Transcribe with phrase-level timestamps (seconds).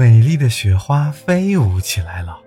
[0.00, 2.40] 美丽的雪花飞舞起来了，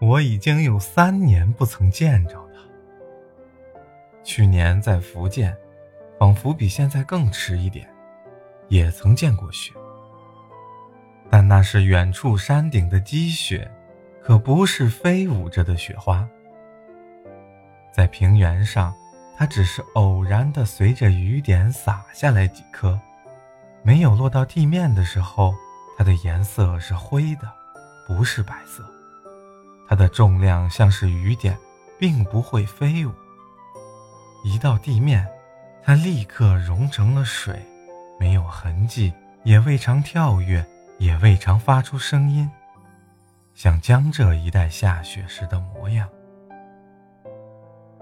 [0.00, 2.60] 我已经有三年不曾见着了。
[4.22, 5.52] 去年在福建，
[6.16, 7.92] 仿佛比现在更迟一点，
[8.68, 9.72] 也曾见过雪，
[11.28, 13.68] 但那是远处山顶的积雪，
[14.22, 16.24] 可不是飞舞着的雪花。
[17.92, 18.94] 在平原上，
[19.36, 22.96] 它只是偶然的随着雨点洒下来几颗，
[23.82, 25.52] 没有落到地面的时候。
[26.00, 27.46] 它的颜色是灰的，
[28.06, 28.82] 不是白色。
[29.86, 31.54] 它的重量像是雨点，
[31.98, 33.12] 并不会飞舞。
[34.42, 35.28] 一到地面，
[35.82, 37.62] 它立刻融成了水，
[38.18, 39.12] 没有痕迹，
[39.44, 40.64] 也未尝跳跃，
[40.96, 42.50] 也未尝发出声音，
[43.52, 46.08] 像江浙一带下雪时的模样。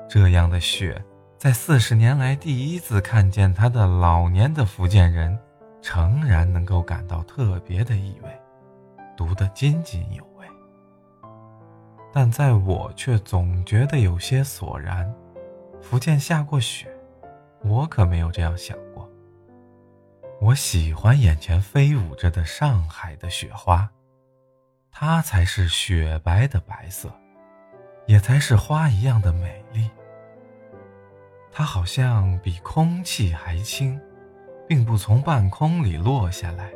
[0.09, 1.05] 这样的雪，
[1.37, 5.37] 在四十年来第一次看见它的老年的福建人。
[5.91, 8.29] 诚然能够感到特别的意味，
[9.17, 10.47] 读得津津有味。
[12.13, 15.11] 但在我却总觉得有些索然。
[15.81, 16.95] 福建下过雪，
[17.63, 19.09] 我可没有这样想过。
[20.43, 23.89] 我喜欢眼前飞舞着的上海的雪花，
[24.93, 27.11] 它才是雪白的白色，
[28.05, 29.89] 也才是花一样的美丽。
[31.51, 33.99] 它好像比空气还轻。
[34.69, 36.71] 并不从半空里落下来，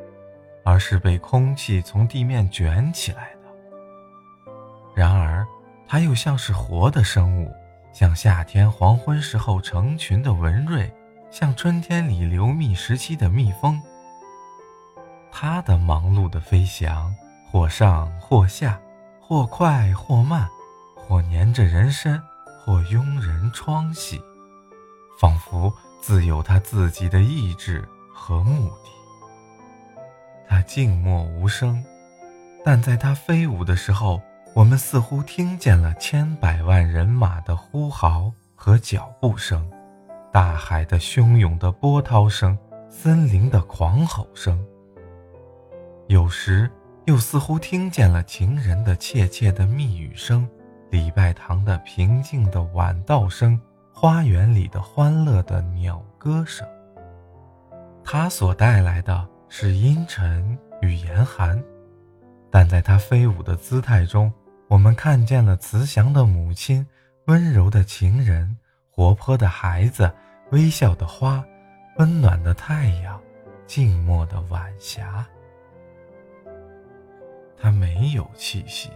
[0.65, 3.41] 而是被空气从地面卷起来的。
[4.95, 5.47] 然而，
[5.87, 7.55] 它又像是活的生物，
[7.93, 10.91] 像夏天黄昏时候成群的蚊蚋，
[11.31, 13.79] 像春天里流蜜时期的蜜蜂。
[15.31, 17.15] 它的忙碌的飞翔，
[17.51, 18.81] 或上或下，
[19.21, 20.49] 或快或慢，
[20.97, 22.19] 或粘着人身，
[22.65, 24.19] 或拥人窗隙，
[25.21, 25.71] 仿佛。
[26.03, 28.91] 自有他自己的意志和目的。
[30.49, 31.83] 他静默无声，
[32.65, 34.21] 但在他飞舞的时候，
[34.55, 39.71] 我们似乎听见了千百万人马的呼号和脚步声，
[40.33, 42.59] 大海的汹涌的波涛声，
[42.91, 44.63] 森林的狂吼声。
[46.09, 46.69] 有时
[47.07, 50.47] 又似乎听见了情人的切切的密语声，
[50.91, 53.59] 礼拜堂的平静的晚道声。
[54.03, 56.67] 花园里的欢乐的鸟歌声，
[58.03, 61.63] 它所带来的是阴沉与严寒，
[62.51, 64.33] 但在它飞舞的姿态中，
[64.67, 66.85] 我们看见了慈祥的母亲、
[67.27, 68.59] 温柔的情人、
[68.91, 70.11] 活泼的孩子、
[70.51, 71.41] 微笑的花、
[71.99, 73.21] 温暖的太阳、
[73.69, 75.25] 静默的晚霞。
[77.57, 78.91] 它没有气息，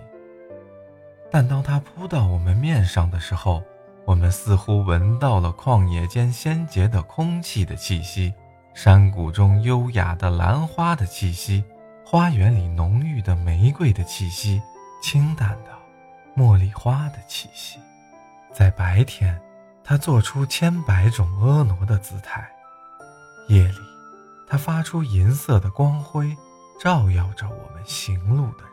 [1.30, 3.62] 但当它扑到我们面上的时候。
[4.06, 8.32] 我们似乎闻到了旷野间鲜洁的空气的气息，
[8.72, 11.64] 山谷中优雅的兰花的气息，
[12.04, 14.62] 花园里浓郁的玫瑰的气息，
[15.02, 15.72] 清淡的
[16.36, 17.80] 茉莉花的气息。
[18.52, 19.36] 在白天，
[19.82, 22.42] 它做出千百种婀娜的姿态；
[23.48, 23.78] 夜里，
[24.48, 26.36] 它发出银色的光辉，
[26.78, 28.72] 照耀着我们行路的人，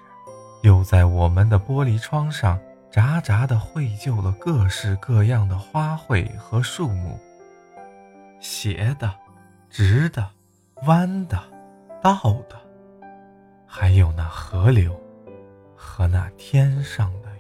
[0.62, 2.60] 又在我们的玻璃窗上。
[2.94, 7.20] 杂杂的绘就了各式各样的花卉和树木，
[8.40, 9.12] 斜的、
[9.68, 10.30] 直的、
[10.84, 11.42] 弯的、
[12.04, 12.14] 倒
[12.48, 12.56] 的，
[13.66, 14.96] 还有那河流
[15.76, 17.33] 和那天上的。